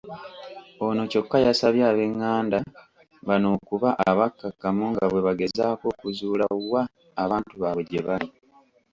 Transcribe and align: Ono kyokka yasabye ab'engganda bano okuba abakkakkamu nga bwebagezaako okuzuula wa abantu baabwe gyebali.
Ono 0.85 1.01
kyokka 1.11 1.37
yasabye 1.45 1.83
ab'engganda 1.91 2.57
bano 3.27 3.47
okuba 3.57 3.89
abakkakkamu 4.09 4.85
nga 4.91 5.05
bwebagezaako 5.11 5.85
okuzuula 5.93 6.45
wa 6.73 6.83
abantu 7.23 7.53
baabwe 7.61 7.83
gyebali. 7.89 8.27